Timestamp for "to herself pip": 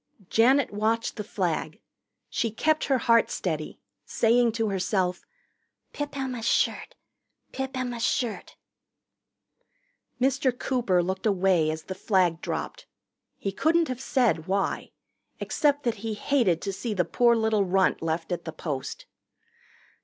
4.53-6.17